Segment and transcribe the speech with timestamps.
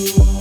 [0.00, 0.39] Bagay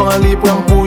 [0.00, 0.77] avant les prendre